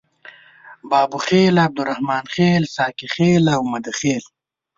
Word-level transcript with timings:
بابوخیل، 0.89 1.55
عبدالرحمن 1.65 2.23
خیل، 2.33 2.63
ساقي 2.75 3.07
خیل 3.15 3.43
او 3.55 3.61
مده 3.73 3.91
خیل. 3.99 4.23